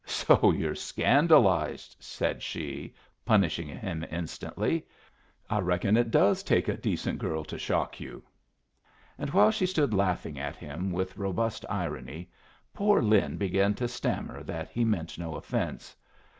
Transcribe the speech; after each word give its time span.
"So 0.03 0.51
you're 0.51 0.73
scandalized," 0.73 1.95
said 1.99 2.41
she, 2.41 2.95
punishing 3.23 3.67
him 3.67 4.03
instantly. 4.09 4.83
"I 5.47 5.59
reckon 5.59 5.95
it 5.95 6.09
does 6.09 6.41
take 6.41 6.67
a 6.67 6.75
decent 6.75 7.19
girl 7.19 7.43
to 7.43 7.59
shock 7.59 7.99
you." 7.99 8.23
And 9.19 9.29
while 9.29 9.51
she 9.51 9.67
stood 9.67 9.93
laughing 9.93 10.39
at 10.39 10.55
him 10.55 10.91
with 10.91 11.17
robust 11.17 11.65
irony, 11.69 12.31
poor 12.73 12.99
Lin 12.99 13.37
began 13.37 13.75
to 13.75 13.87
stammer 13.87 14.41
that 14.41 14.69
he 14.69 14.83
meant 14.83 15.19
no 15.19 15.35
offence. 15.35 15.95